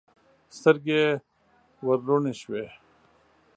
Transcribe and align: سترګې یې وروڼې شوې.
سترګې 0.57 0.93
یې 1.03 1.09
وروڼې 1.85 2.33
شوې. 2.41 2.63